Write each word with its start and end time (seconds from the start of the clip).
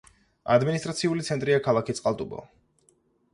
ადმინისტრაციული 0.53 1.25
ცენტრია 1.27 1.59
ქალაქი 1.67 1.97
წყალტუბო. 2.01 2.41